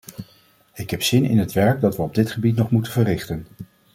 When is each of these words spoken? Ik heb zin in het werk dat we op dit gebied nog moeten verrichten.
Ik 0.73 0.89
heb 0.89 1.03
zin 1.03 1.23
in 1.25 1.37
het 1.37 1.51
werk 1.53 1.81
dat 1.81 1.95
we 1.95 2.01
op 2.01 2.15
dit 2.15 2.31
gebied 2.31 2.55
nog 2.55 2.71
moeten 2.71 2.91
verrichten. 2.91 3.47